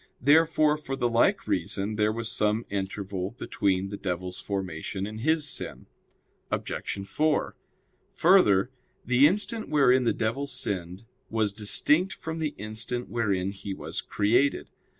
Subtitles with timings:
[0.19, 5.47] Therefore, for the like reason there was some interval between the devil's formation and his
[5.47, 5.85] sin.
[6.49, 7.05] Obj.
[7.07, 7.55] 4:
[8.15, 8.71] Further,
[9.05, 14.69] the instant wherein the devil sinned was distinct from the instant wherein he was created.